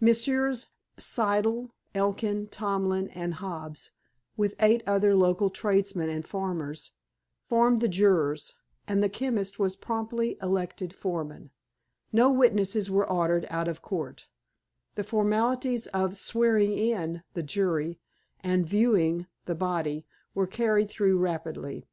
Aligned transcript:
Messrs. 0.00 0.70
Siddle, 0.98 1.70
Elkin, 1.94 2.48
Tomlin 2.48 3.06
and 3.10 3.34
Hobbs, 3.34 3.92
with 4.36 4.56
eight 4.58 4.82
other 4.84 5.14
local 5.14 5.48
tradesmen 5.48 6.10
and 6.10 6.26
farmers, 6.26 6.90
formed 7.48 7.80
the 7.80 7.86
jurors, 7.86 8.56
and 8.88 9.00
the 9.00 9.08
chemist 9.08 9.60
was 9.60 9.76
promptly 9.76 10.36
elected 10.42 10.92
foreman; 10.92 11.52
no 12.12 12.28
witnesses 12.32 12.90
were 12.90 13.08
ordered 13.08 13.46
out 13.48 13.68
of 13.68 13.80
court; 13.80 14.26
the 14.96 15.04
formalities 15.04 15.86
of 15.94 16.18
"swearing 16.18 16.72
in" 16.72 17.22
the 17.34 17.44
jury 17.44 18.00
and 18.40 18.66
"viewing" 18.66 19.28
the 19.44 19.54
body 19.54 20.04
were 20.34 20.48
carried 20.48 20.90
through 20.90 21.16
rapidly. 21.16 21.86